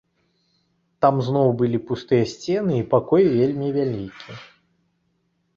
Там 1.05 1.15
зноў 1.27 1.51
былі 1.59 1.79
пустыя 1.89 2.23
сцены 2.33 2.73
і 2.79 2.87
пакой 2.95 3.23
вельмі 3.37 3.67
вялікі. 3.77 4.31